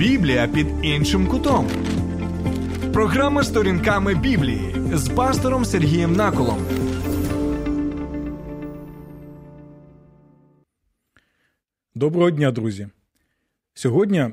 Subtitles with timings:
[0.00, 1.68] Біблія під іншим кутом.
[2.92, 6.58] Програма сторінками Біблії з пастором Сергієм Наколом.
[11.94, 12.88] Доброго дня, друзі.
[13.74, 14.24] Сьогодні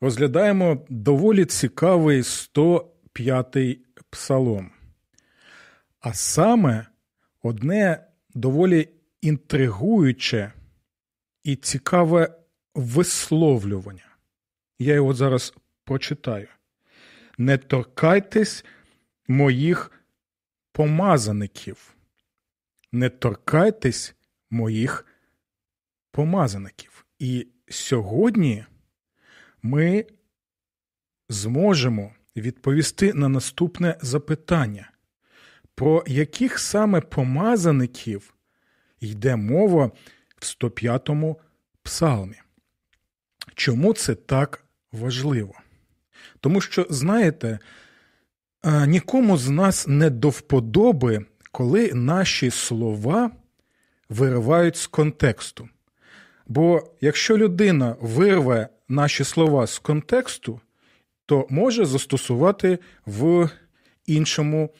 [0.00, 3.80] розглядаємо доволі цікавий 105-й
[4.10, 4.70] псалом.
[6.00, 6.86] А саме
[7.42, 8.88] одне доволі
[9.20, 10.52] інтригуюче
[11.44, 12.38] і цікаве
[12.74, 14.07] висловлювання.
[14.78, 16.48] Я його зараз прочитаю.
[17.38, 18.64] Не торкайтесь
[19.28, 19.92] моїх
[20.72, 21.94] помазаників.
[22.92, 24.14] Не торкайтесь
[24.50, 25.06] моїх
[26.10, 27.06] помазаників.
[27.18, 28.64] І сьогодні
[29.62, 30.04] ми
[31.28, 34.90] зможемо відповісти на наступне запитання,
[35.74, 38.34] про яких саме помазаників
[39.00, 39.86] йде мова
[40.36, 41.40] в 105-му
[41.82, 42.40] псалмі.
[43.54, 45.54] Чому це так важливо?
[46.40, 47.58] Тому що, знаєте,
[48.86, 53.30] нікому з нас не до вподоби, коли наші слова
[54.08, 55.68] виривають з контексту.
[56.46, 60.60] Бо якщо людина вирве наші слова з контексту,
[61.26, 63.50] то може застосувати в
[64.06, 64.70] іншому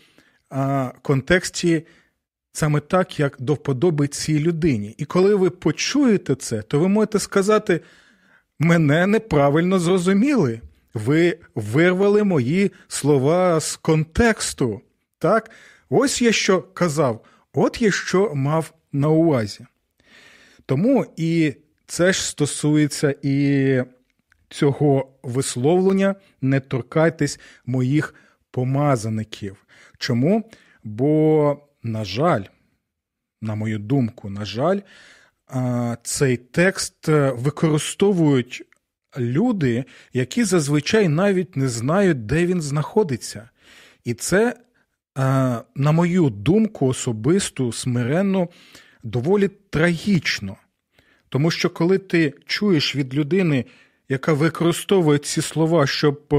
[1.03, 1.87] контексті
[2.53, 4.95] саме так, як до вподоби цій людині.
[4.98, 7.81] І коли ви почуєте це, то ви можете сказати:
[8.59, 10.61] мене неправильно зрозуміли.
[10.95, 14.81] Ви вирвали мої слова з контексту.
[15.19, 15.50] Так?
[15.91, 19.67] Ось я що казав, от я що мав на увазі.
[20.67, 21.55] Тому і
[21.87, 23.83] це ж стосується і
[24.48, 28.15] цього висловлення не торкайтесь моїх
[28.50, 29.67] помазаників.
[29.98, 30.50] Чому?
[30.84, 32.43] Бо, на жаль,
[33.43, 34.81] на мою думку, на жаль,
[36.03, 38.63] цей текст використовують
[39.19, 43.49] люди, які зазвичай навіть не знають, де він знаходиться.
[44.05, 44.56] І це,
[45.75, 48.49] на мою думку, особисту, смиренну,
[49.03, 50.56] доволі трагічно.
[51.28, 53.65] Тому що коли ти чуєш від людини,
[54.09, 56.34] яка використовує ці слова, щоб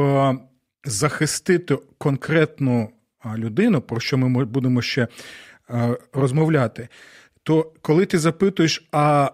[0.84, 2.90] захистити конкретну
[3.36, 5.08] людину, про що ми будемо ще
[6.14, 6.88] розмовляти,
[7.50, 9.32] то коли ти запитуєш, а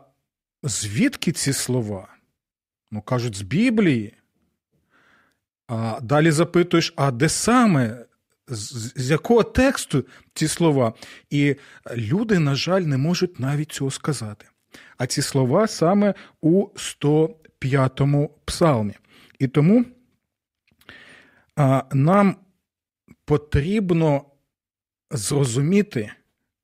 [0.64, 2.08] звідки ці слова?
[2.92, 4.14] Ну, кажуть, з Біблії.
[5.68, 8.06] А далі запитуєш, а де саме,
[8.48, 10.94] з, з якого тексту ці слова?
[11.30, 11.56] І
[11.96, 14.46] люди, на жаль, не можуть навіть цього сказати.
[14.98, 18.94] А ці слова саме у 105-му псалмі.
[19.40, 19.86] І тому
[21.56, 22.36] а, нам
[23.26, 24.26] потрібно
[25.12, 26.12] зрозуміти,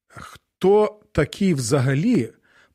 [0.07, 2.29] хто такий взагалі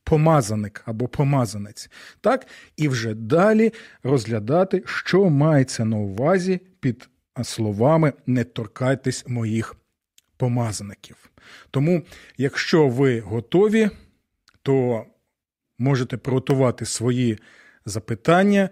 [0.04, 7.08] помазаник або помазанець, так, і вже далі розглядати, що мається на увазі під
[7.44, 9.76] словами не торкайтесь моїх
[10.36, 11.30] помазаників.
[11.70, 12.02] Тому,
[12.38, 13.90] якщо ви готові,
[14.62, 15.04] то
[15.78, 17.38] можете приготувати свої
[17.86, 18.68] запитання.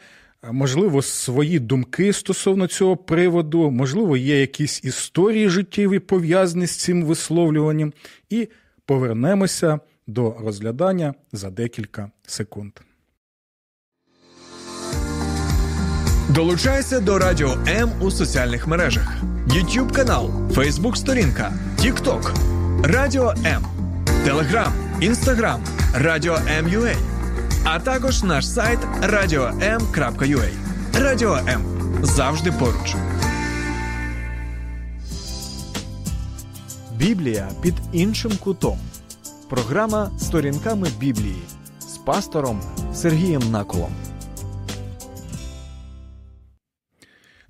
[0.52, 7.92] Можливо, свої думки стосовно цього приводу, можливо, є якісь історії життєві пов'язані з цим висловлюванням,
[8.31, 8.48] і
[8.87, 12.72] повернемося до розглядання за декілька секунд.
[16.28, 19.17] Долучайся до Радіо М у соціальних мережах:
[19.49, 22.34] YouTube канал, Facebook сторінка, TikTok,
[22.84, 23.65] Радіо М,
[24.25, 26.94] Телеграм, Інстаграм, Радіо М.Ю.А.
[27.65, 30.49] а також наш сайт radio.m.ua.
[30.94, 31.62] Радіо М
[32.03, 32.97] завжди поруч.
[36.99, 38.78] Біблія під іншим кутом.
[39.50, 41.43] Програма Сторінками Біблії
[41.81, 42.60] з пастором
[42.94, 43.91] Сергієм Наколом.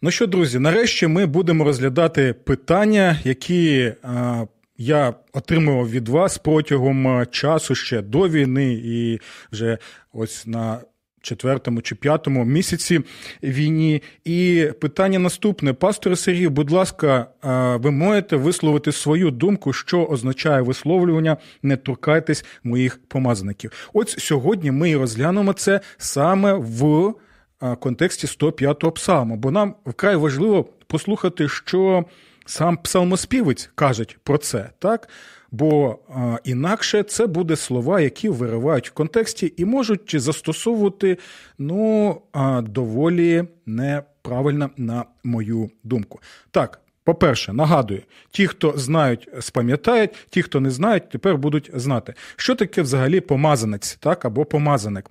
[0.03, 4.45] Ну що, друзі, нарешті ми будемо розглядати питання, які а,
[4.79, 9.21] я отримував від вас протягом часу ще до війни, і
[9.53, 9.79] вже
[10.13, 10.81] ось на
[11.25, 13.01] четвертому чи п'ятому місяці
[13.43, 14.03] війні.
[14.25, 17.27] І питання наступне: пасторе Сергій, будь ласка,
[17.81, 23.91] ви можете висловити свою думку, що означає висловлювання не торкайтесь моїх помазаників.
[23.93, 27.15] Ось сьогодні ми і розглянемо це саме в
[27.81, 32.05] контексті 105-го псалму, бо нам вкрай важливо послухати, що
[32.47, 35.09] сам псалмоспівець каже про це, так?
[35.55, 41.19] Бо а, інакше це буде слова, які виривають в контексті і можуть застосовувати
[41.59, 46.21] ну, а, доволі неправильно, на мою думку.
[46.51, 46.81] Так.
[47.05, 52.83] По-перше, нагадую, ті, хто знають, спам'ятають, ті, хто не знають, тепер будуть знати, що таке
[52.83, 55.11] взагалі помазанець, так, або помазаник.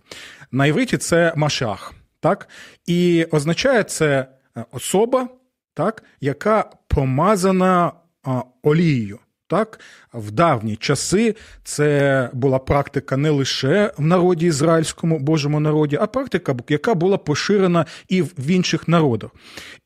[0.52, 1.94] На івриті це машах.
[2.20, 2.50] Так?
[2.86, 4.26] І означає це
[4.58, 5.28] е, особа,
[5.74, 7.92] так, яка помазана
[8.64, 9.20] олією.
[9.54, 9.80] Так,
[10.14, 16.56] в давні часи це була практика не лише в народі ізраїльському Божому народі, а практика,
[16.70, 19.32] яка була поширена і в інших народах.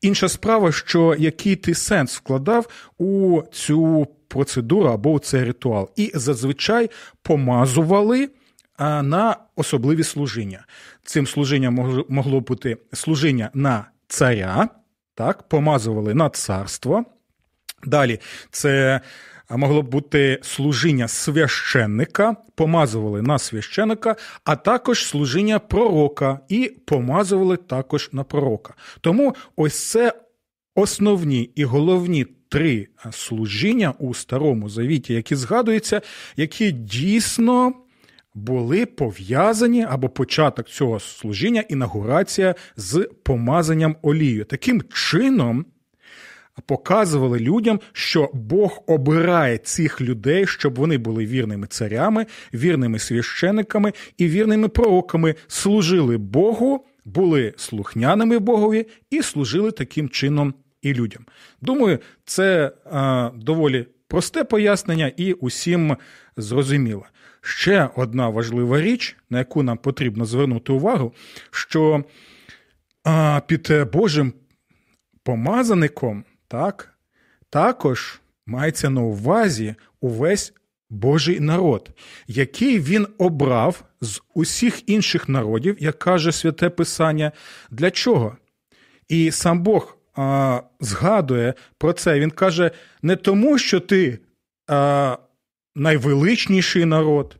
[0.00, 2.68] Інша справа, що який ти сенс вкладав
[2.98, 6.90] у цю процедуру або у цей ритуал, і зазвичай
[7.22, 8.28] помазували
[9.02, 10.64] на особливі служіння.
[11.04, 14.68] Цим служінням могло бути служіння на царя,
[15.14, 17.04] так, помазували на царство.
[17.84, 19.00] Далі це
[19.56, 28.08] могло б бути служіння священника, помазували на священика, а також служіння пророка і помазували також
[28.12, 28.74] на пророка.
[29.00, 30.12] Тому ось це
[30.74, 36.00] основні і головні три служіння у Старому Завіті, які згадуються,
[36.36, 37.72] які дійсно.
[38.34, 44.44] Були пов'язані або початок цього служіння, інаугурація з помазанням олією.
[44.44, 45.66] Таким чином,
[46.66, 54.28] показували людям, що Бог обирає цих людей, щоб вони були вірними царями, вірними священиками і
[54.28, 61.26] вірними пророками, служили Богу, були слухняними Богові і служили таким чином і людям.
[61.60, 65.96] Думаю, це а, доволі просте пояснення і усім
[66.36, 67.06] зрозуміло.
[67.40, 71.14] Ще одна важлива річ, на яку нам потрібно звернути увагу,
[71.50, 72.04] що
[73.46, 74.32] під Божим
[75.22, 76.98] помазаником так,
[77.50, 80.52] також мається на увазі увесь
[80.90, 81.90] Божий народ,
[82.26, 87.32] який він обрав з усіх інших народів, як каже святе Писання.
[87.70, 88.36] Для чого?
[89.08, 92.20] І сам Бог а, згадує про це.
[92.20, 92.70] Він каже:
[93.02, 94.18] не тому, що ти
[94.66, 95.16] а,
[95.74, 97.36] найвеличніший народ,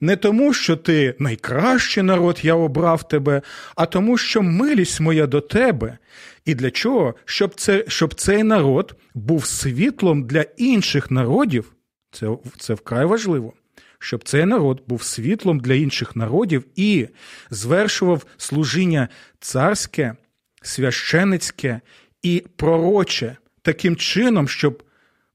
[0.00, 3.42] не тому, що ти найкращий народ, я обрав тебе,
[3.76, 5.98] а тому, що милість моя до тебе.
[6.44, 7.14] І для чого?
[7.24, 11.72] Щоб це, щоб цей народ був світлом для інших народів.
[12.12, 13.52] Це, Це вкрай важливо.
[13.98, 17.08] Щоб цей народ був світлом для інших народів і
[17.50, 19.08] звершував служіння
[19.40, 20.14] царське,
[20.62, 21.80] священицьке
[22.22, 24.82] і пророче таким чином, щоб,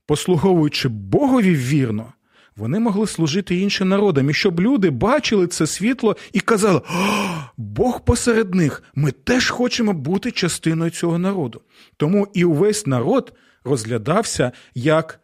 [0.06, 2.14] послуговуючи Богові вірно,
[2.58, 6.82] вони могли служити іншим народам, і щоб люди бачили це світло і казали:
[7.58, 11.62] Бог посеред них, ми теж хочемо бути частиною цього народу.
[11.98, 15.20] Тому і увесь народ розглядався як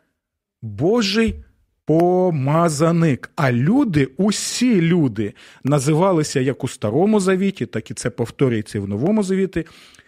[0.62, 1.44] Божий
[1.86, 3.32] помазаник.
[3.36, 5.34] А люди, усі люди,
[5.64, 9.66] називалися як у Старому Завіті, так і це повторюється і в Новому Завіті.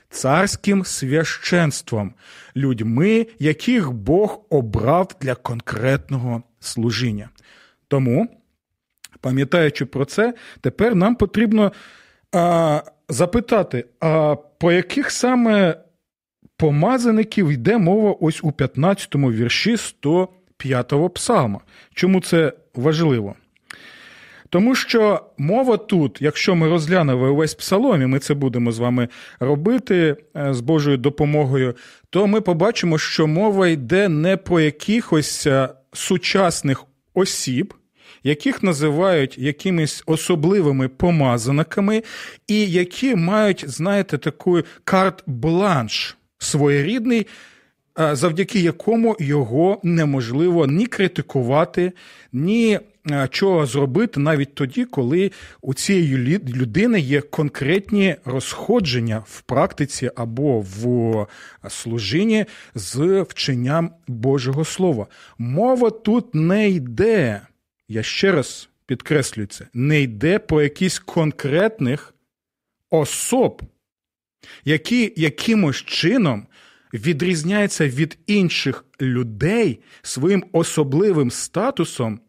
[0.09, 2.13] Царським священством,
[2.55, 7.29] людьми, яких Бог обрав для конкретного служіння.
[7.87, 8.27] Тому,
[9.21, 11.71] пам'ятаючи про це, тепер нам потрібно
[12.31, 15.77] а, запитати, а по яких саме
[16.57, 21.59] помазаників йде мова ось у 15 му вірші 105-го псалма.
[21.93, 23.35] Чому це важливо?
[24.49, 29.07] Тому що мова тут, якщо ми розглянемо увесь псалом, і ми це будемо з вами
[29.39, 31.75] робити е, з Божою допомогою,
[32.09, 37.73] то ми побачимо, що мова йде не про якихось е, сучасних осіб,
[38.23, 42.03] яких називають якимись особливими помазаниками,
[42.47, 47.27] і які мають, знаєте, таку карт-бланш своєрідний,
[47.97, 51.91] завдяки якому його неможливо ні критикувати,
[52.33, 52.79] ні
[53.29, 55.31] чого зробити навіть тоді, коли
[55.61, 61.27] у цієї людини є конкретні розходження в практиці або в
[61.69, 62.45] служінні
[62.75, 65.07] з вченням Божого Слова.
[65.37, 67.41] Мова тут не йде,
[67.87, 72.13] я ще раз підкреслюю це, не йде по якісь конкретних
[72.89, 73.61] особ,
[74.65, 76.47] які якимось чином
[76.93, 82.19] відрізняються від інших людей своїм особливим статусом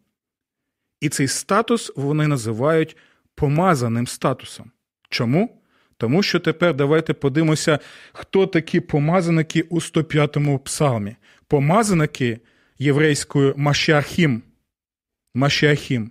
[1.01, 2.97] і цей статус вони називають
[3.35, 4.71] помазаним статусом.
[5.09, 5.63] Чому?
[5.97, 7.79] Тому що тепер давайте подивимося,
[8.13, 11.17] хто такі помазаники у 105-му псалмі.
[11.47, 12.41] Помазаники
[12.79, 14.43] єврейською Машіахім.
[15.35, 16.11] Машіахім.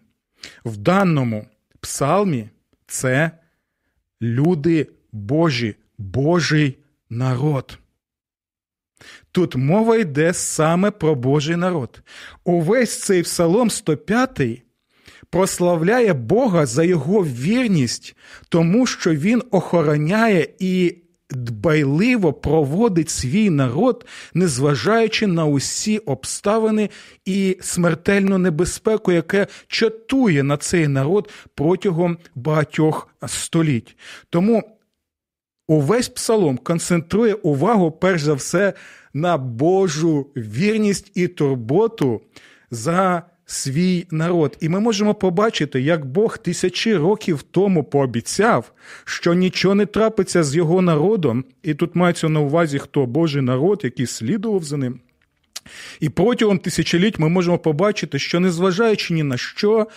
[0.65, 1.47] В даному
[1.79, 2.49] псалмі
[2.87, 3.31] це
[4.21, 6.77] люди Божі, Божий
[7.09, 7.77] народ.
[9.33, 12.01] Тут мова йде саме про Божий народ.
[12.43, 14.61] Увесь цей псалом 105
[15.29, 18.15] прославляє Бога за його вірність,
[18.49, 20.95] тому що Він охороняє і
[21.29, 26.89] дбайливо проводить свій народ, незважаючи на усі обставини
[27.25, 33.97] і смертельну небезпеку, яке чатує на цей народ протягом багатьох століть.
[34.29, 34.63] Тому
[35.73, 38.73] увесь псалом концентрує увагу перш за все
[39.13, 42.21] на Божу вірність і турботу
[42.71, 44.57] за свій народ.
[44.59, 48.71] І ми можемо побачити, як Бог тисячі років тому пообіцяв,
[49.05, 53.81] що нічого не трапиться з його народом, і тут мається на увазі хто Божий народ,
[53.83, 54.99] який слідував за ним.
[55.99, 59.87] І протягом тисячоліть ми можемо побачити, що незважаючи ні на що,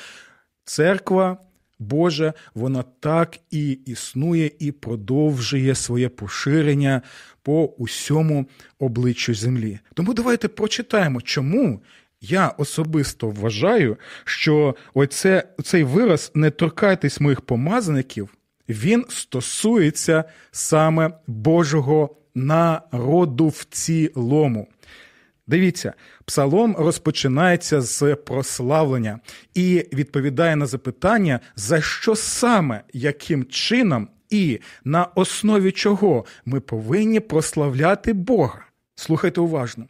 [0.65, 1.37] церква
[1.79, 7.03] Божа, вона так і існує і продовжує своє поширення
[7.43, 8.47] по усьому
[8.79, 9.79] обличчю землі.
[9.95, 11.83] Тому давайте прочитаємо, чому
[12.21, 18.29] я особисто вважаю, що оце, цей вираз не торкайтесь моїх помазаників,
[18.69, 24.69] він стосується саме Божого народу в цілому.
[25.47, 25.93] Дивіться,
[26.25, 29.21] псалом розпочинається з прославлення
[29.55, 37.21] і відповідає на запитання, за що саме, яким чином і на основі чого ми повинні
[37.21, 38.66] прославляти Бога.
[38.99, 39.89] Слухайте уважно.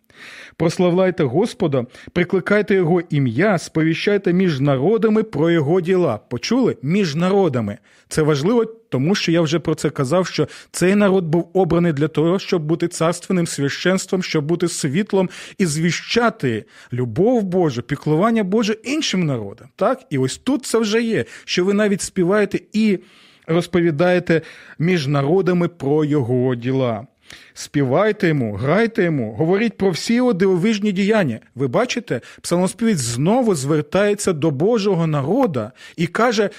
[0.57, 6.19] Прославляйте Господа, прикликайте Його ім'я, сповіщайте між народами про Його діла.
[6.19, 6.77] Почули?
[6.83, 7.79] Між народами.
[8.09, 12.09] Це важливо, тому що я вже про це казав, що цей народ був обраний для
[12.09, 19.27] того, щоб бути царственним священством, щоб бути світлом і звіщати любов Божу, піклування Боже іншим
[19.27, 19.69] народам.
[19.77, 20.03] Так?
[20.11, 22.99] І ось тут це вже є, що ви навіть співаєте і
[23.47, 24.43] розповідаєте
[24.79, 27.07] між народами про його діла.
[27.55, 31.41] Співайте йому, грайте йому, говоріть про всі його дивовижні діяння.
[31.55, 36.51] Ви бачите, псалмоспівець знову звертається до Божого народа і каже,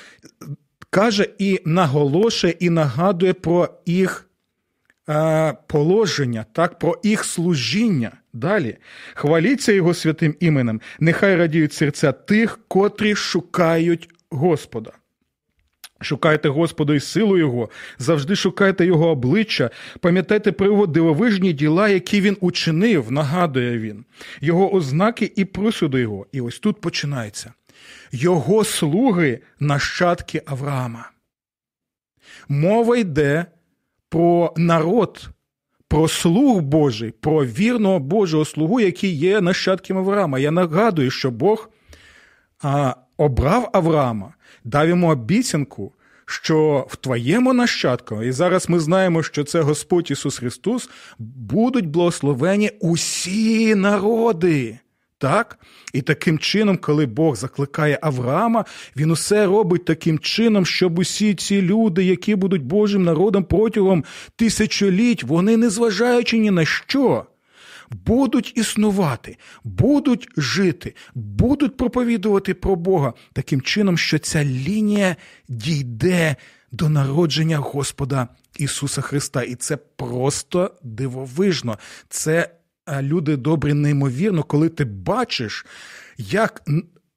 [0.90, 4.30] каже і наголошує, і нагадує про їх
[5.10, 8.12] е, положення, так, про їх служіння.
[8.34, 8.78] Далі.
[9.14, 14.92] Хваліться його святим іменем, нехай радіють серця тих, котрі шукають Господа.
[16.02, 22.22] Шукайте Господа і силу Його, завжди шукайте Його обличчя, пам'ятайте про його дивовижні діла, які
[22.22, 24.06] він учинив, нагадує він,
[24.42, 26.26] його ознаки і присуди Його.
[26.32, 27.54] І ось тут починається.
[28.12, 31.10] Його слуги нащадки Авраама.
[32.50, 33.46] Мова йде
[34.10, 35.30] про народ,
[35.88, 40.40] про слуг Божий, про вірного Божого слугу, який є нащадком Авраама.
[40.40, 41.70] Я нагадую, що Бог
[42.64, 44.34] а, обрав Авраама
[44.64, 45.94] дав йому обіцянку,
[46.26, 52.72] що в твоєму нащадку, і зараз ми знаємо, що це Господь Ісус Христос, будуть благословені
[52.80, 54.80] усі народи.
[55.18, 55.60] Так?
[55.94, 58.66] І таким чином, коли Бог закликає Авраама,
[58.98, 64.04] він усе робить таким чином, щоб усі ці люди, які будуть Божим народом протягом
[64.36, 67.26] тисячоліть, вони, незважаючи ні на що,
[67.92, 75.16] будуть існувати, будуть жити, будуть проповідувати про Бога таким чином, що ця лінія
[75.48, 76.36] дійде
[76.72, 78.28] до народження Господа
[78.58, 79.44] Ісуса Христа.
[79.44, 81.78] І це просто дивовижно.
[82.10, 82.50] Це
[83.02, 85.66] люди добрі, неймовірно, коли ти бачиш,
[86.18, 86.64] як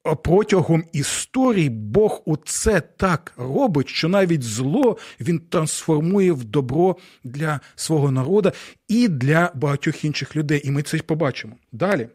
[0.03, 8.11] протягом історії Бог оце так робить, що навіть зло він трансформує в добро для свого
[8.11, 8.51] народу
[8.87, 10.61] і для багатьох інших людей.
[10.63, 11.55] І ми це побачимо.
[11.71, 12.07] Далі.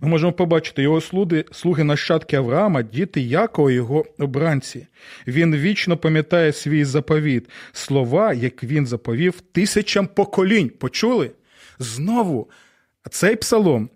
[0.00, 4.86] Ми можемо побачити його слуги, слуги нащадки Авраама, діти Якова, його обранці.
[5.26, 10.68] Він вічно пам'ятає свій заповіт, слова, як він заповів тисячам поколінь.
[10.68, 11.30] Почули?
[11.78, 12.50] Знову
[13.10, 13.90] цей псалом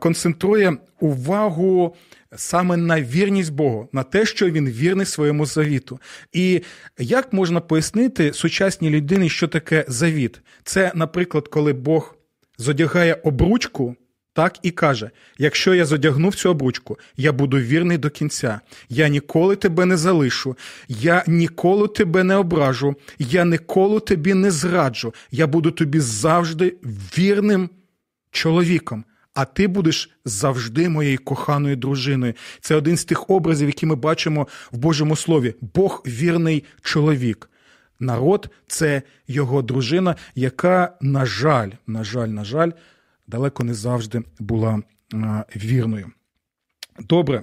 [0.00, 1.96] концентрує увагу
[2.36, 6.00] саме на вірність Богу, на те, що він вірний своєму завіту.
[6.32, 6.62] І
[6.98, 10.40] як можна пояснити сучасній людині, що таке завіт?
[10.64, 12.16] Це, наприклад, коли Бог
[12.58, 13.96] зодягає обручку.
[14.34, 18.60] Так і каже: якщо я задягнув цю обручку, я буду вірний до кінця.
[18.88, 20.56] Я ніколи тебе не залишу,
[20.88, 25.14] я ніколи тебе не ображу, я ніколи тобі не зраджу.
[25.30, 26.76] Я буду тобі завжди
[27.18, 27.70] вірним
[28.32, 32.34] чоловіком а ти будеш завжди моєю коханою дружиною.
[32.60, 35.54] Це один з тих образів, які ми бачимо в Божому Слові.
[35.74, 37.50] Бог вірний чоловік.
[38.00, 42.70] Народ це його дружина, яка, на жаль, на жаль, на жаль,
[43.26, 44.82] далеко не завжди була
[45.56, 46.10] вірною.
[47.08, 47.42] Добре,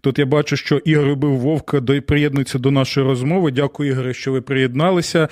[0.00, 3.50] тут я бачу, що Ігор Любив Вовка приєднується до нашої розмови.
[3.50, 5.28] Дякую, Ігоре, що ви приєдналися.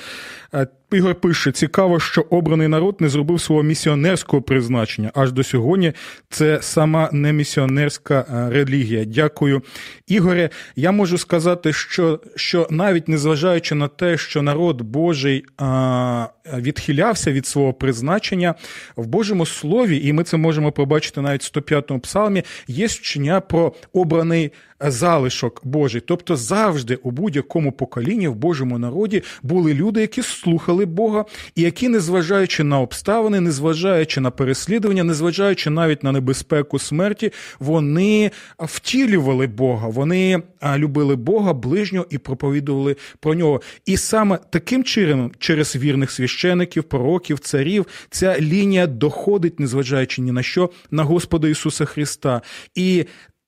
[0.92, 5.10] Ігор пише: цікаво, що обраний народ не зробив свого місіонерського призначення.
[5.14, 5.92] Аж до сьогодні
[6.30, 9.04] це сама не місіонерська е, релігія.
[9.04, 9.62] Дякую,
[10.06, 10.50] Ігоре.
[10.76, 16.26] Я можу сказати, що що навіть незважаючи на те, що народ Божий а,
[16.56, 18.54] відхилявся від свого призначення
[18.96, 23.72] в Божому слові, і ми це можемо побачити навіть в 105-му псалмі, є вчення про
[23.92, 26.00] обраний залишок Божий.
[26.00, 31.88] Тобто завжди у будь-якому поколінні в Божому народі були люди, які слухали Бога, і які,
[31.88, 40.42] незважаючи на обставини, незважаючи на переслідування, незважаючи навіть на небезпеку смерті, вони втілювали Бога, вони
[40.76, 43.60] любили Бога ближнього і проповідували про нього.
[43.86, 50.42] І саме таким чином, через вірних священиків, пророків, царів, ця лінія доходить, незважаючи ні на
[50.42, 52.42] що, на Господа Ісуса Христа.
[52.74, 53.04] І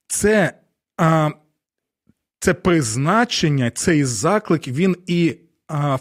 [0.09, 0.53] це
[2.41, 5.37] це призначення, цей заклик, він і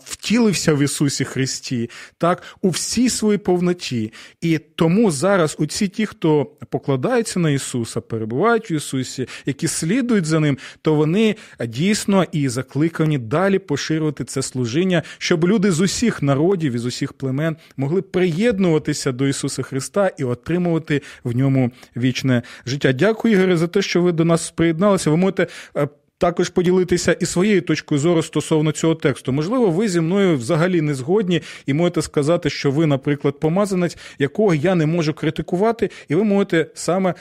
[0.03, 4.13] втілився в Ісусі Христі, так, у всій своїй повноті.
[4.41, 10.39] І тому зараз оці ті, хто покладаються на Ісуса, перебувають в Ісусі, які слідують за
[10.39, 11.35] Ним, то вони
[11.67, 17.13] дійсно і закликані далі поширювати це служіння, щоб люди з усіх народів і з усіх
[17.13, 22.93] племен могли приєднуватися до Ісуса Христа і отримувати в ньому вічне життя.
[22.93, 25.09] Дякую, Ігоре, за те, що ви до нас приєдналися.
[25.09, 25.47] Ви можете
[25.77, 25.87] е,
[26.19, 29.31] також поділитися і своєю точкою зору стосовно цього тексту.
[29.31, 34.53] Можливо, ви зі мною взагалі не згодні і можете сказати, що ви, наприклад, помазанець, якого
[34.53, 37.13] я не можу критикувати, і ви можете саме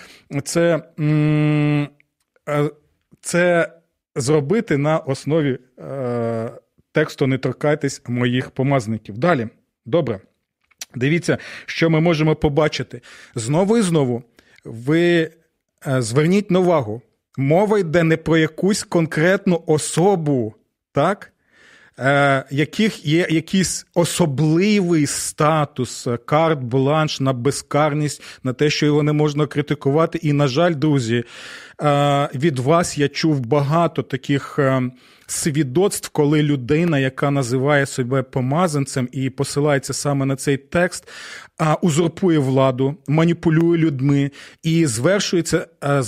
[0.45, 2.71] це, е,
[3.21, 3.73] це
[4.17, 6.51] зробити на основі е,
[6.93, 9.19] тексту Не торкайтесь моїх помазників.
[9.19, 9.49] Далі,
[9.87, 10.21] добре.
[10.95, 13.01] Дивіться, що ми можемо побачити.
[13.35, 14.23] Знову і знову
[14.65, 15.31] ви
[15.87, 17.03] е, зверніть на увагу.
[17.41, 20.55] Мова йде не про якусь конкретну особу,
[20.93, 21.33] так?
[21.99, 29.13] Е, яких є якийсь особливий статус, карт, бланш на безкарність, на те, що його не
[29.13, 30.19] можна критикувати.
[30.23, 31.25] І, на жаль, друзі,
[31.83, 34.83] е, від вас я чув багато таких е,
[35.27, 41.09] свідоцтв, коли людина, яка називає себе помазанцем і посилається саме на цей текст,
[41.83, 44.31] узурпує владу, маніпулює людьми
[44.63, 46.03] і звершується Е,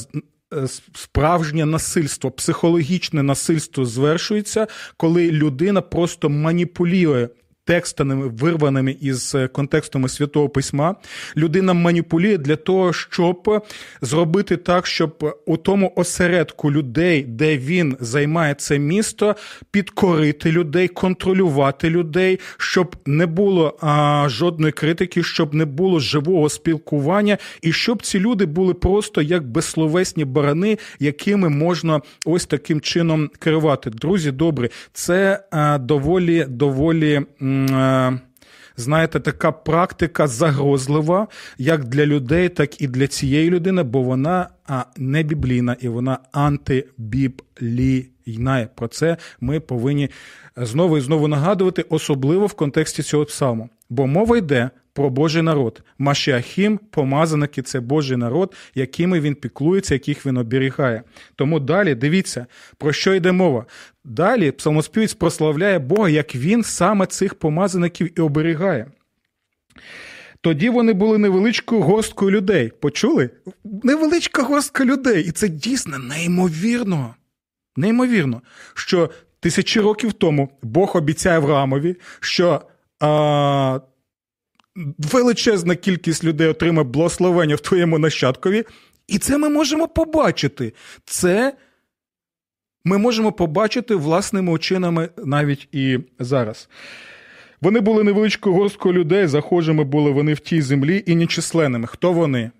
[0.94, 4.66] справжнє насильство, психологічне насильство звершується,
[4.96, 7.28] коли людина просто маніпулює
[7.70, 10.96] текстами, вирваними із е, контекстами святого письма,
[11.36, 13.66] людина маніпулює для того, щоб
[14.00, 19.36] зробити так, щоб у тому осередку людей, де він займає це місто,
[19.70, 27.38] підкорити людей, контролювати людей, щоб не було а, жодної критики, щоб не було живого спілкування,
[27.62, 33.90] і щоб ці люди були просто як безсловесні барани, якими можна ось таким чином керувати.
[33.90, 37.20] Друзі, добре, це а, доволі доволі.
[37.42, 37.59] Е,
[38.76, 44.48] знаєте, така практика загрозлива як для людей, так і для цієї людини, бо вона
[44.96, 48.68] не біблійна і вона антибіблійна.
[48.74, 50.10] Про це ми повинні
[50.56, 53.68] знову і знову нагадувати, особливо в контексті цього псалму.
[53.90, 55.82] Бо мова йде про Божий народ.
[55.98, 61.02] Машіахім, помазаники це Божий народ, якими він піклується, яких він оберігає.
[61.36, 62.46] Тому далі дивіться,
[62.78, 63.66] про що йде мова.
[64.04, 68.86] Далі псалмоспівець прославляє Бога, як він саме цих помазаників і оберігає.
[70.40, 72.72] Тоді вони були невеличкою горсткою людей.
[72.80, 73.30] Почули?
[73.64, 75.24] Невеличка горстка людей.
[75.24, 77.14] І це дійсно неймовірно.
[77.76, 78.42] Неймовірно,
[78.74, 82.62] що тисячі років тому Бог обіцяє Авраамові, що
[83.00, 83.80] а,
[84.98, 88.64] величезна кількість людей отримає благословення в твоєму нащадкові.
[89.08, 90.72] І це ми можемо побачити.
[91.04, 91.52] Це
[92.84, 96.68] ми можемо побачити власними очинами навіть і зараз.
[97.60, 101.86] Вони були невеличкою горсткою людей, захожими були вони в тій землі і нечисленними.
[101.86, 102.50] Хто вони?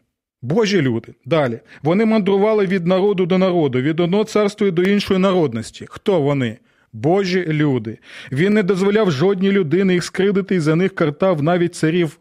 [0.43, 1.15] Божі люди.
[1.25, 1.61] Далі.
[1.83, 5.87] Вони мандрували від народу до народу, від одного царства і до іншої народності.
[5.89, 6.59] Хто вони?
[6.93, 7.99] Божі люди.
[8.33, 12.19] Він не дозволяв жодній людині їх скридити і за них картав навіть царів.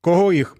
[0.00, 0.56] Кого їх?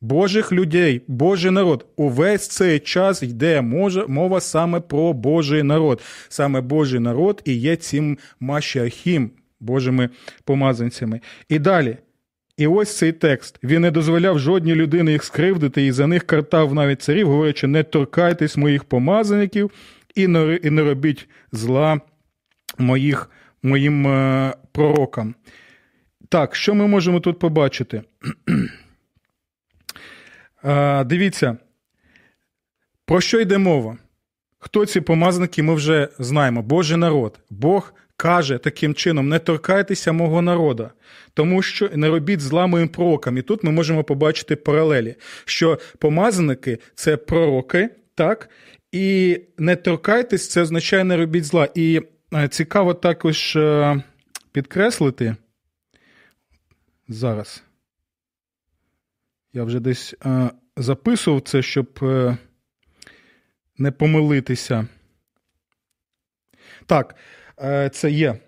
[0.00, 1.86] Божих людей, Божий народ.
[1.96, 3.60] Увесь цей час йде
[4.08, 6.02] мова саме про Божий народ.
[6.28, 9.30] Саме Божий народ і є цим Машіахім,
[9.60, 10.08] Божими
[10.44, 11.20] помазанцями.
[11.48, 11.96] І далі.
[12.56, 13.58] І ось цей текст.
[13.62, 17.82] Він не дозволяв жодній людині їх скривдити, і за них картав навіть царів, говорячи, не
[17.82, 19.70] торкайтесь моїх помазаників
[20.14, 20.26] і
[20.70, 22.00] не робіть зла
[22.78, 23.30] моїх,
[23.62, 25.34] моїм е, пророкам.
[26.28, 28.02] Так, що ми можемо тут побачити?
[30.64, 31.56] е, дивіться,
[33.04, 33.98] про що йде мова?
[34.58, 36.62] Хто ці помазники, ми вже знаємо.
[36.62, 37.40] Божий народ.
[37.50, 40.90] Бог каже таким чином: не торкайтеся мого народа,
[41.34, 43.38] тому що не робіть зла моїм пророкам.
[43.38, 48.48] І тут ми можемо побачити паралелі, що помазники це пророки, так?
[48.92, 51.68] І не торкайтесь, це означає не робіть зла.
[51.74, 52.00] І
[52.50, 54.02] цікаво також е,
[54.52, 55.36] підкреслити
[57.08, 57.62] зараз.
[59.52, 61.98] Я вже десь е, записував це, щоб
[63.78, 64.88] не помилитися.
[66.86, 67.14] Так,
[67.62, 68.38] е, це є.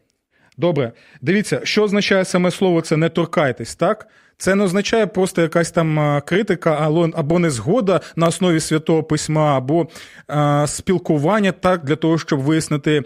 [0.56, 0.92] Добре.
[1.20, 4.08] Дивіться, що означає саме слово це не торкайтесь, так?
[4.36, 9.88] Це не означає просто якась там е, критика або незгода на основі святого письма, або
[10.26, 13.02] а, спілкування так, для того, щоб вияснити,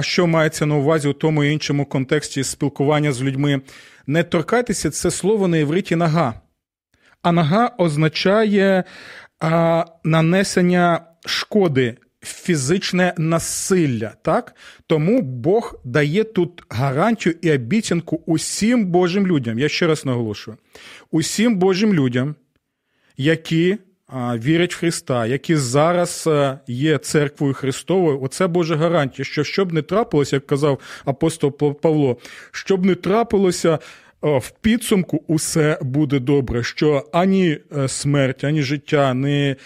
[0.00, 3.60] що мається на увазі у тому і іншому контексті спілкування з людьми.
[4.06, 6.34] Не торкайтеся це слово на євриті нага.
[7.22, 8.84] А нага означає
[9.40, 11.96] а, нанесення шкоди.
[12.22, 14.54] Фізичне насилля, так?
[14.86, 19.58] Тому Бог дає тут гарантію і обіцянку усім Божим людям.
[19.58, 20.56] Я ще раз наголошую:
[21.10, 22.34] усім Божим людям,
[23.16, 23.78] які
[24.14, 26.28] вірять в Христа, які зараз
[26.66, 32.16] є церквою Христовою, оце Божа гарантія, що щоб не трапилося, як казав апостол Павло,
[32.50, 33.78] щоб не трапилося
[34.22, 39.56] в підсумку усе буде добре, що ані е, смерть, ані життя, не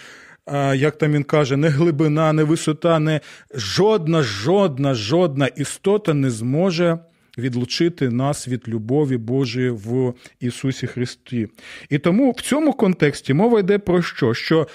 [0.75, 3.21] як там він каже, не глибина, не висота, не
[3.55, 6.99] жодна, жодна, жодна істота не зможе
[7.37, 11.47] відлучити нас від любові Божої в Ісусі Христі.
[11.89, 14.33] І тому в цьому контексті мова йде про що?
[14.33, 14.67] Що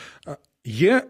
[0.64, 1.05] є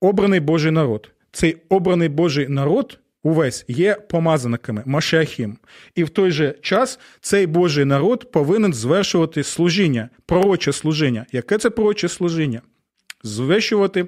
[0.00, 1.10] обраний Божий народ.
[1.32, 5.58] Цей обраний Божий народ увесь є помазаниками, Машахім.
[5.94, 11.26] І в той же час цей Божий народ повинен звершувати служіння, пророче служіння.
[11.32, 12.62] Яке це пророче служіння?
[13.22, 14.06] Звещувати.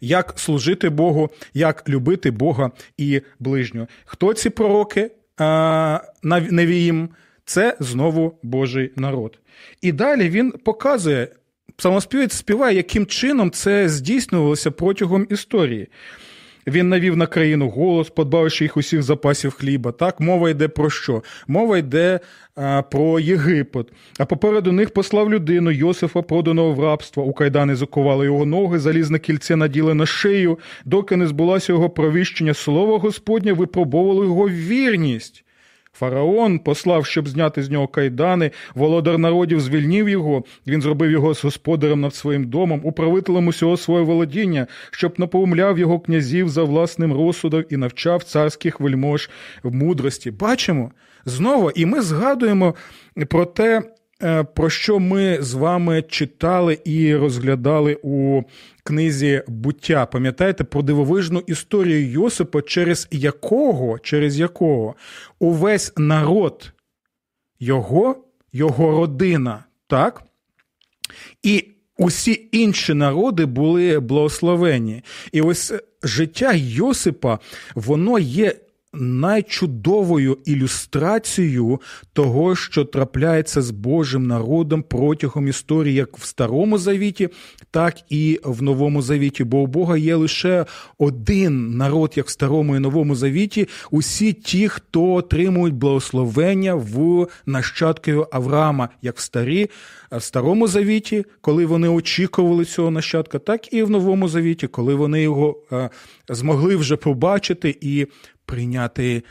[0.00, 3.88] Як служити Богу, як любити Бога і ближнього.
[4.04, 5.10] Хто ці пророки
[6.22, 7.08] Навіїм?
[7.44, 9.38] Це знову Божий народ.
[9.80, 11.28] І далі він показує,
[11.76, 15.88] псалмоспівець співає, яким чином це здійснювалося протягом історії.
[16.66, 19.92] Він навів на країну голос, подбавивши їх усіх запасів хліба.
[19.92, 21.22] Так, мова йде про що?
[21.48, 22.20] Мова йде
[22.54, 23.86] а, про Єгипет.
[24.18, 27.22] А попереду них послав людину Йосифа, проданого в рабство.
[27.24, 32.54] У кайдани закували його ноги, залізне кільце наділи на шию, доки не збулося його провіщення.
[32.54, 35.44] Слово Господнє випробовувало його вірність.
[36.00, 41.44] Фараон послав, щоб зняти з нього кайдани, володар народів звільнив його, він зробив його з
[41.44, 47.64] господарем над своїм домом, управителем усього своє володіння, щоб напоумляв його князів за власним розсудом
[47.70, 49.30] і навчав царських вельмож
[49.62, 50.30] в мудрості.
[50.30, 50.90] Бачимо?
[51.24, 52.74] Знову, і ми згадуємо
[53.28, 53.82] про те,
[54.54, 58.42] про що ми з вами читали і розглядали у
[58.84, 60.06] книзі буття.
[60.06, 64.94] Пам'ятаєте про дивовижну історію Йосипа, через якого, через якого
[65.38, 66.72] увесь народ
[67.60, 70.22] його, його родина, так?
[71.42, 71.64] І
[71.98, 75.02] усі інші народи були благословені.
[75.32, 77.38] І ось життя Йосипа,
[77.74, 78.54] воно є
[78.92, 81.80] найчудовою ілюстрацією
[82.12, 87.28] того, що трапляється з Божим народом протягом історії, як в Старому Завіті,
[87.70, 89.44] так і в Новому Завіті.
[89.44, 90.66] Бо у Бога є лише
[90.98, 98.26] один народ, як в Старому і Новому Завіті, усі ті, хто отримують благословення в нащадків
[98.32, 99.70] Авраама, як в старі,
[100.12, 105.22] в Старому Завіті, коли вони очікували цього нащадка, так і в Новому Завіті, коли вони
[105.22, 105.56] його
[106.28, 108.06] змогли вже побачити і
[108.50, 109.22] прийняти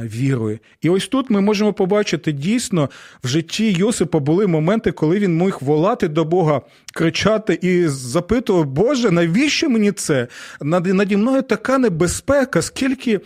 [0.00, 0.58] вірою.
[0.80, 2.90] І ось тут ми можемо побачити дійсно
[3.24, 6.60] в житті Йосипа були моменти, коли він міг волати до Бога,
[6.94, 10.28] кричати і запитував, Боже, навіщо мені це?
[10.60, 13.20] Наді мною така небезпека, скільки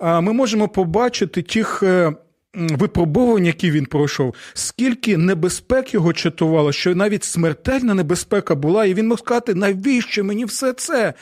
[0.00, 1.82] ми можемо побачити тих.
[1.82, 2.12] Е,
[2.56, 9.08] випробувань, які він пройшов, скільки небезпек його чатувало, що навіть смертельна небезпека була, і він
[9.08, 11.14] мог сказати, навіщо мені все це?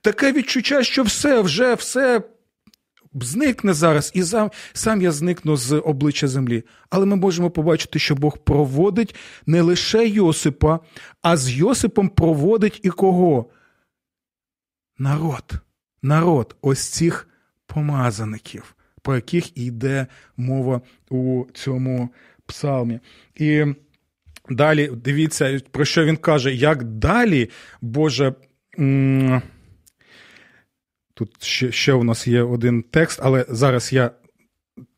[0.00, 2.22] Таке відчуття, що все, вже все
[3.14, 6.64] зникне зараз, і сам, сам я зникну з обличчя землі.
[6.90, 9.14] Але ми можемо побачити, що Бог проводить
[9.46, 10.80] не лише Йосипа,
[11.22, 13.46] а з Йосипом проводить і кого?
[14.98, 15.44] Народ.
[16.02, 17.28] Народ ось цих
[17.66, 22.08] помазаників, про яких йде мова у цьому
[22.46, 23.00] псалмі.
[23.34, 23.64] І
[24.50, 28.34] далі дивіться, про що він каже, як далі Боже.
[31.20, 34.10] Тут ще ще у нас є один текст, але зараз я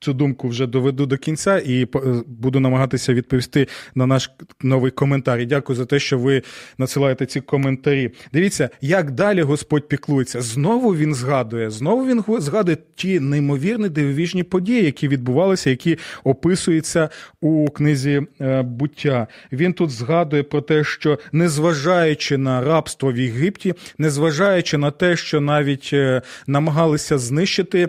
[0.02, 1.88] цю думку вже доведу до кінця і е,
[2.26, 4.30] буду намагатися відповісти на наш
[4.62, 5.46] новий коментар.
[5.46, 6.42] Дякую за те, що ви
[6.78, 8.10] надсилаєте ці коментарі.
[8.32, 10.40] Дивіться, як далі Господь піклується.
[10.40, 17.08] Знову він згадує, знову він згадує ті неймовірні дивовіжні події, які відбувалися, які описуються
[17.40, 19.26] у книзі е, буття.
[19.52, 25.40] Він тут згадує про те, що незважаючи на рабство в Єгипті, незважаючи на те, що
[25.40, 27.88] навіть е, намагалися знищити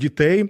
[0.00, 0.49] дітей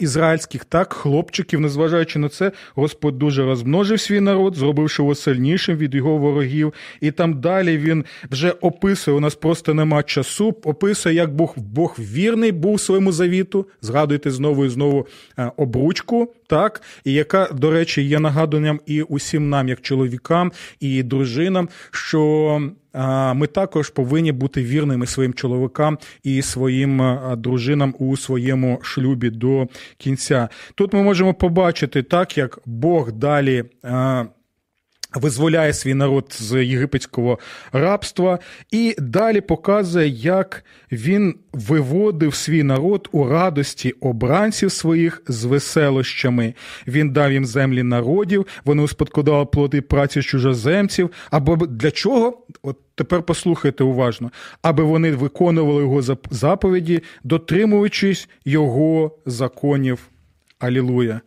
[0.00, 5.94] ізраїльських так хлопчиків, незважаючи на це, Господь дуже розмножив свій народ, зробивши його сильнішим від
[5.94, 6.74] його ворогів.
[7.00, 9.16] І там далі він вже описує.
[9.16, 10.56] У нас просто нема часу.
[10.64, 13.66] Описує, як Бог Бог вірний був своєму завіту.
[13.80, 15.06] Згадуйте знову і знову
[15.38, 21.02] е, обручку, так і яка, до речі, є нагадуванням і усім нам, як чоловікам і
[21.02, 22.60] дружинам, що
[23.34, 29.47] ми також повинні бути вірними своїм чоловікам і своїм дружинам у своєму шлюбі до
[29.96, 30.48] кінця.
[30.74, 33.64] Тут ми можемо побачити так, як Бог далі
[35.14, 37.38] визволяє свій народ з єгипетського
[37.72, 38.38] рабства,
[38.70, 46.54] і далі показує, як він виводив свій народ у радості обранців своїх з веселощами.
[46.86, 51.10] Він дав їм землі народів, вони успадкували плоди праці чужоземців.
[51.30, 52.46] Або для чого?
[52.62, 54.30] От тепер послухайте уважно,
[54.62, 59.98] аби вони виконували його заповіді, дотримуючись його законів.
[60.58, 61.20] Алілуя!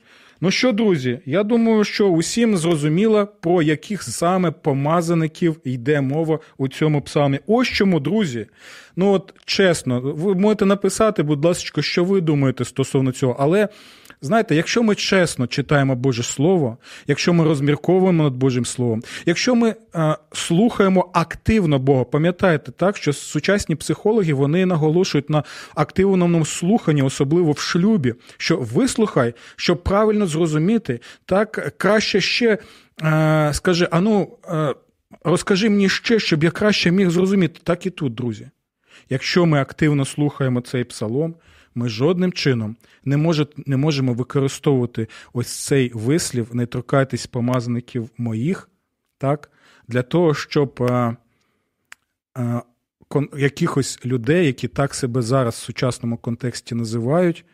[0.43, 6.67] Ну що, друзі, я думаю, що усім зрозуміло, про яких саме помазаників йде мова у
[6.67, 7.39] цьому псалмі.
[7.47, 8.47] Ось чому, друзі.
[8.95, 13.67] Ну от чесно, ви можете написати, будь ласка, що ви думаєте стосовно цього, але
[14.23, 16.77] Знаєте, якщо ми чесно читаємо Боже Слово,
[17.07, 23.13] якщо ми розмірковуємо над Божим Словом, якщо ми а, слухаємо активно Бога, пам'ятаєте так, що
[23.13, 25.43] сучасні психологи вони наголошують на
[25.75, 32.57] активному слуханні, особливо в шлюбі, що вислухай, щоб правильно зрозуміти, так краще ще
[33.01, 34.73] а, скажи, а ну а,
[35.23, 38.49] розкажи мені ще, щоб я краще міг зрозуміти, так і тут, друзі.
[39.11, 41.35] Якщо ми активно слухаємо цей псалом,
[41.75, 48.69] ми жодним чином не може, не можемо використовувати ось цей вислів, не торкайтесь помазаників моїх,
[49.17, 49.51] так,
[49.87, 51.15] для того, щоб а,
[52.33, 52.61] а,
[53.07, 57.45] кон, якихось людей, які так себе зараз в сучасному контексті називають,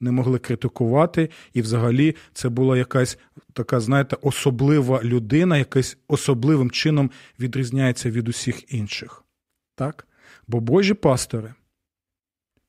[0.00, 3.18] не могли критикувати, і взагалі це була якась
[3.52, 9.24] така, знаєте, особлива людина, якась особливим чином відрізняється від усіх інших.
[9.74, 10.06] Так?
[10.48, 11.54] Бо Божі пастори.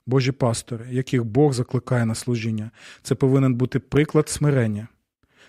[0.05, 2.71] Божі пастори, яких Бог закликає на служіння.
[3.01, 4.87] Це повинен бути приклад смирення.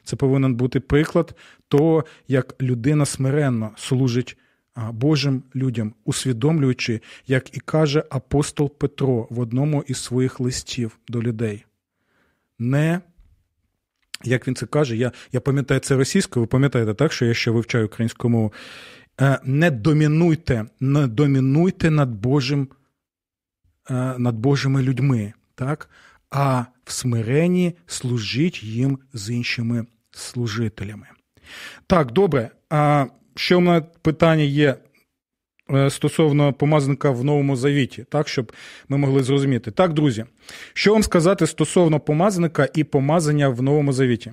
[0.04, 1.34] Це повинен бути приклад
[1.68, 4.38] того, як людина смиренно служить
[4.76, 11.64] Божим людям, усвідомлюючи, як і каже апостол Петро в одному із своїх листів до людей.
[12.58, 13.00] Не,
[14.24, 17.50] як він це каже, я я пам'ятаю це російською, ви пам'ятаєте так, що я ще
[17.50, 18.52] вивчаю українську мову.
[19.20, 22.68] Е, не домінуйте, не домінуйте над Божим
[23.90, 25.90] Е, над Божими людьми, так?
[26.30, 31.06] а в смиренні служіть їм з іншими служителями.
[31.86, 32.50] Так, добре.
[32.70, 34.76] А ще у мене питання є
[35.70, 38.52] е, стосовно помазаника в Новому Завіті, так, щоб
[38.88, 39.70] ми могли зрозуміти.
[39.70, 40.24] Так, друзі,
[40.72, 44.32] що вам сказати стосовно помазаника і помазання в Новому Завіті?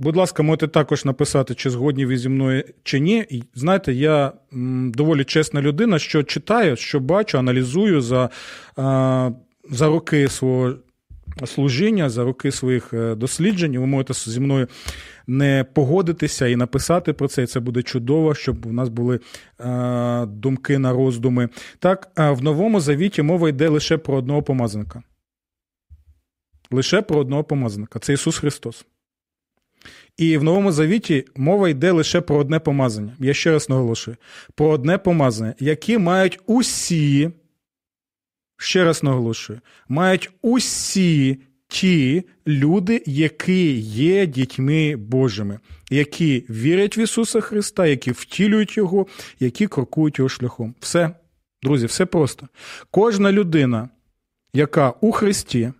[0.00, 3.26] Е, Будь ласка, можете також написати, чи згодні ви зі мною чи ні.
[3.30, 4.32] І знаєте, я
[4.94, 8.30] доволі чесна людина, що читаю, що бачу, аналізую за,
[9.70, 10.74] за роки свого
[11.46, 13.78] служіння, за роки своїх е, досліджень.
[13.78, 14.68] Ви можете зі мною
[15.26, 17.42] не погодитися і написати про це.
[17.42, 19.20] І це буде чудово, щоб у нас були
[20.26, 21.48] думки на роздуми.
[21.78, 25.02] Так, в новому завіті мова йде лише про одного помазаника.
[26.70, 27.98] Лише про одного помазаника.
[27.98, 28.86] Це Ісус Христос.
[30.16, 33.16] І в Новому Завіті мова йде лише про одне помазання.
[33.18, 34.16] Я ще раз наголошую:
[34.54, 37.30] про одне помазання, які мають усі,
[38.56, 45.58] ще раз наголошую, мають усі ті люди, які є дітьми Божими,
[45.90, 49.06] які вірять в Ісуса Христа, які втілюють Його,
[49.40, 50.74] які крокують його шляхом.
[50.80, 51.10] Все,
[51.62, 52.48] друзі, все просто.
[52.90, 53.88] Кожна людина,
[54.54, 55.72] яка у Христі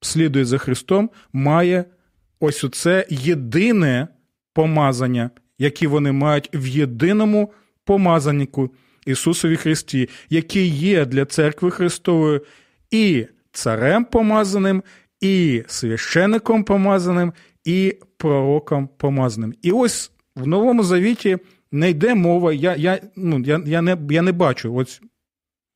[0.00, 1.84] слідує за Христом, має
[2.40, 4.08] ось це єдине
[4.52, 7.52] помазання, яке вони мають в єдиному
[7.84, 8.70] помазаннику
[9.06, 12.40] Ісусові Христі, який є для церкви Христової
[12.90, 14.82] і царем помазаним,
[15.20, 17.32] і священником помазаним,
[17.64, 19.54] і пророком помазаним.
[19.62, 21.38] І ось в Новому Завіті
[21.72, 22.52] не йде мова.
[22.52, 24.74] Я я, ну, я, я, не я не бачу.
[24.74, 25.00] Ось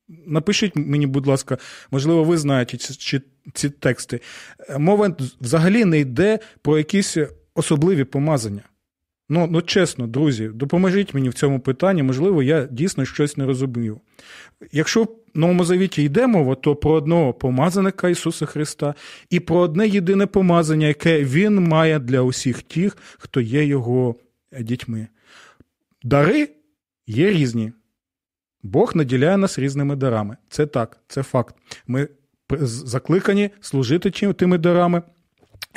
[0.07, 1.57] Напишіть мені, будь ласка,
[1.91, 3.21] можливо, ви знаєте чи
[3.53, 4.19] ці тексти.
[4.77, 7.17] Мова взагалі не йде про якісь
[7.55, 8.61] особливі помазання.
[9.29, 13.99] Ну, ну чесно, друзі, допоможіть мені в цьому питанні, можливо, я дійсно щось не розумію.
[14.71, 18.93] Якщо в Новому Завіті йде мова, то про одного помазаника Ісуса Христа
[19.29, 24.15] і про одне єдине помазання, яке Він має для усіх тих, хто є Його
[24.59, 25.07] дітьми.
[26.03, 26.49] Дари
[27.07, 27.71] є різні.
[28.65, 30.37] Бог наділяє нас різними дарами.
[30.49, 31.55] Це так, це факт.
[31.87, 32.07] Ми
[32.61, 35.01] закликані служити тими дарами.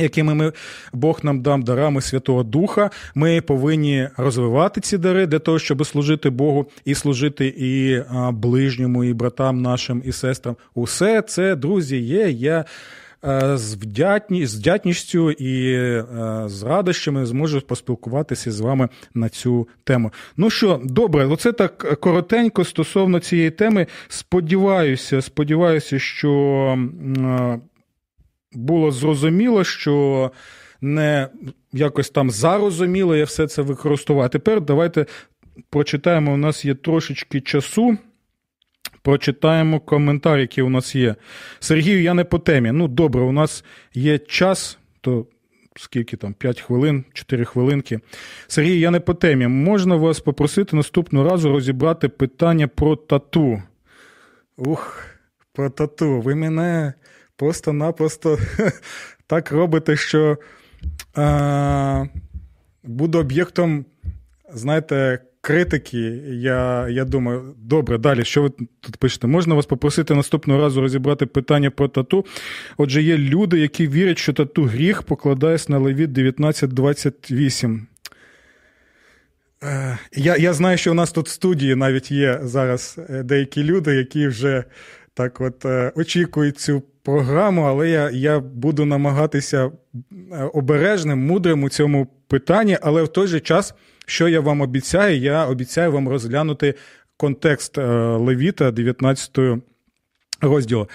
[0.00, 0.52] Якими ми
[0.92, 6.30] Бог нам дав дарами Святого Духа, ми повинні розвивати ці дари для того, щоб служити
[6.30, 10.56] Богу і служити і ближньому, і братам нашим, і сестрам.
[10.74, 12.30] Усе це, друзі, є.
[12.30, 12.64] Я
[13.54, 15.72] з вдятні, з вдятністю і
[16.46, 20.12] з радощами зможу поспілкуватися з вами на цю тему.
[20.36, 23.86] Ну що, добре, оце так коротенько стосовно цієї теми.
[24.08, 26.88] Сподіваюся, сподіваюся, що
[28.52, 30.30] було зрозуміло, що
[30.80, 31.28] не
[31.72, 34.26] якось там зарозуміло я все це використовував.
[34.26, 35.06] А тепер давайте
[35.70, 36.32] прочитаємо.
[36.32, 37.98] У нас є трошечки часу.
[39.08, 41.14] Прочитаємо коментар, який у нас є.
[41.60, 42.72] Сергію, я не по темі.
[42.72, 45.26] Ну, добре, у нас є час, то
[45.76, 48.00] скільки там, 5 хвилин, 4 хвилинки.
[48.46, 49.46] Сергій, я не по темі.
[49.46, 53.62] Можна вас попросити наступного разу розібрати питання про тату?
[54.56, 55.06] Ух,
[55.52, 56.20] про тату.
[56.20, 56.92] Ви мене
[57.36, 58.38] просто-напросто
[59.26, 60.38] так робите, що
[62.82, 63.84] буду об'єктом,
[64.52, 65.18] знаєте,
[65.48, 66.22] критики.
[66.28, 69.26] Я я думаю, добре, далі, що ви тут пишете?
[69.26, 72.26] Можна вас попросити наступного разу розібрати питання про тату.
[72.76, 77.86] Отже, є люди, які вірять, що тату гріх покладається на Левіт 1928.
[79.62, 83.64] Е, я я знаю, що у нас тут в студії навіть є зараз е, деякі
[83.64, 84.64] люди, які вже
[85.14, 89.70] так от е, очікують цю програму, але я я буду намагатися
[90.52, 93.74] обережним, мудрим у цьому питанні, але в той же час,
[94.08, 96.74] що я вам обіцяю, я обіцяю вам розглянути
[97.16, 97.78] контекст
[98.18, 99.38] Левіта 19
[100.40, 100.88] розділу.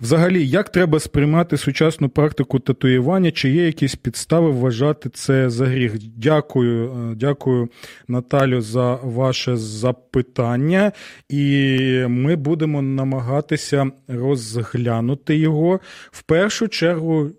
[0.00, 3.30] Взагалі, як треба сприймати сучасну практику татуювання?
[3.30, 5.92] Чи є якісь підстави вважати це за гріх?
[6.16, 7.68] Дякую, е, дякую,
[8.08, 10.92] Наталю, за ваше запитання,
[11.28, 17.30] і ми будемо намагатися розглянути його в першу чергу.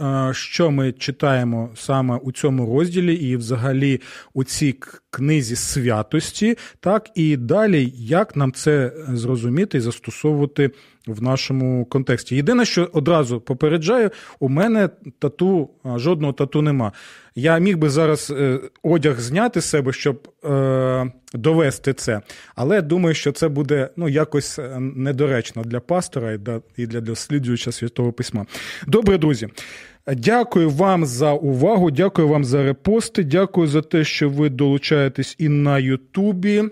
[0.00, 4.00] Е, що ми читаємо саме у цьому розділі, і взагалі
[4.34, 4.74] у цій
[5.10, 7.10] книзі святості, так?
[7.14, 10.70] І далі, як нам це зрозуміти і застосовувати
[11.06, 12.36] в нашому контексті.
[12.36, 14.88] Єдине, що одразу попереджаю, у мене
[15.18, 16.92] тату, жодного тату нема.
[17.34, 22.20] Я міг би зараз е, одяг зняти з себе, щоб е, довести це,
[22.54, 26.38] але думаю, що це буде ну, якось е, недоречно для пастора
[26.76, 28.46] і для досліджувача святого письма.
[28.86, 29.48] Добре, друзі.
[30.16, 33.24] Дякую вам за увагу, дякую вам за репости.
[33.24, 36.64] Дякую за те, що ви долучаєтесь і на Ютубі.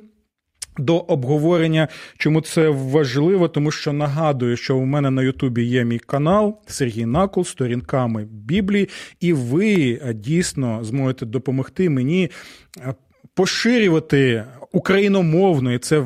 [0.79, 5.99] До обговорення, чому це важливо, тому що нагадую, що у мене на Ютубі є мій
[5.99, 8.89] канал Сергій Накол сторінками Біблії,
[9.21, 12.31] і ви дійсно зможете допомогти мені
[13.35, 16.05] поширювати україномовно, і це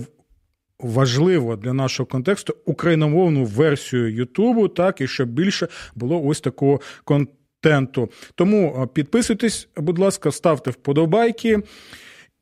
[0.81, 8.11] важливо для нашого контексту україномовну версію Ютубу, так і щоб більше було ось такого контенту.
[8.35, 11.63] Тому підписуйтесь, будь ласка, ставте вподобайки.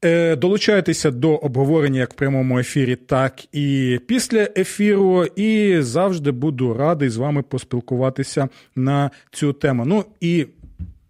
[0.04, 5.24] Е, долучайтеся до обговорення як в прямому ефірі, так і після ефіру.
[5.24, 9.84] І завжди буду радий з вами поспілкуватися на цю тему.
[9.86, 10.46] Ну і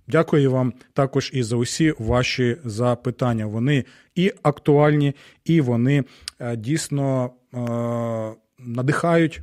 [0.08, 3.46] дякую вам також і за усі ваші запитання.
[3.46, 6.04] Вони і актуальні, і вони
[6.40, 7.58] е, дійсно е,
[8.58, 9.40] надихають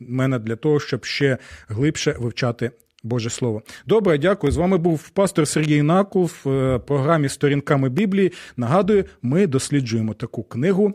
[0.00, 2.70] мене для того, щоб ще глибше вивчати.
[3.02, 3.62] Боже Слово.
[3.86, 4.52] Добре, дякую.
[4.52, 8.32] З вами був пастор Сергій Накул в е, програмі Сторінками Біблії.
[8.56, 10.94] Нагадую, ми досліджуємо таку книгу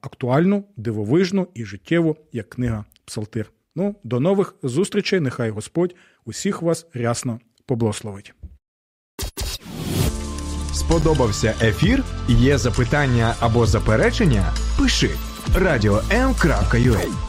[0.00, 3.52] актуальну, дивовижну і життєву, як книга Псалтир.
[3.76, 5.20] Ну, до нових зустрічей.
[5.20, 8.34] Нехай Господь усіх вас рясно поблагословить.
[10.72, 12.04] Сподобався ефір?
[12.28, 14.52] Є запитання або заперечення?
[14.78, 15.10] Пиши
[15.54, 17.27] радіом.ua